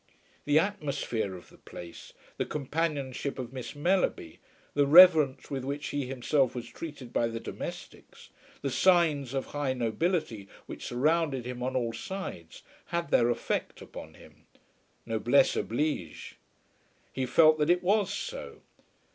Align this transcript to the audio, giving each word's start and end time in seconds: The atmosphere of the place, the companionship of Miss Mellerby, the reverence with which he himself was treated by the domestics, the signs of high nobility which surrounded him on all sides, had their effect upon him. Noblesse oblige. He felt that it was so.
The 0.45 0.57
atmosphere 0.57 1.35
of 1.35 1.49
the 1.51 1.59
place, 1.59 2.13
the 2.37 2.45
companionship 2.47 3.37
of 3.37 3.53
Miss 3.53 3.75
Mellerby, 3.75 4.39
the 4.73 4.87
reverence 4.87 5.51
with 5.51 5.63
which 5.63 5.89
he 5.89 6.07
himself 6.07 6.55
was 6.55 6.67
treated 6.67 7.13
by 7.13 7.27
the 7.27 7.39
domestics, 7.39 8.29
the 8.63 8.71
signs 8.71 9.35
of 9.35 9.45
high 9.45 9.73
nobility 9.73 10.47
which 10.65 10.87
surrounded 10.87 11.45
him 11.45 11.61
on 11.61 11.75
all 11.75 11.93
sides, 11.93 12.63
had 12.85 13.11
their 13.11 13.29
effect 13.29 13.79
upon 13.79 14.15
him. 14.15 14.47
Noblesse 15.05 15.55
oblige. 15.55 16.35
He 17.13 17.27
felt 17.27 17.59
that 17.59 17.69
it 17.69 17.83
was 17.83 18.11
so. 18.11 18.61